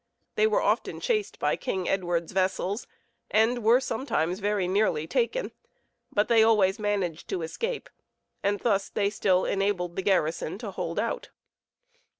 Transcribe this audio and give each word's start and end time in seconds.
They 0.33 0.47
were 0.47 0.63
often 0.63 0.99
chased 0.99 1.37
by 1.37 1.55
King 1.55 1.87
Edward's 1.87 2.31
vessels, 2.31 2.87
and 3.29 3.63
were 3.63 3.79
sometimes 3.79 4.39
very 4.39 4.67
nearly 4.67 5.05
taken, 5.05 5.51
but 6.11 6.27
they 6.27 6.41
always 6.41 6.79
managed 6.79 7.27
to 7.29 7.43
escape, 7.43 7.87
and 8.41 8.59
thus 8.61 8.89
they 8.89 9.11
still 9.11 9.45
enabled 9.45 9.95
the 9.95 10.01
garrison 10.01 10.57
to 10.57 10.71
hold 10.71 10.97
out. 10.97 11.29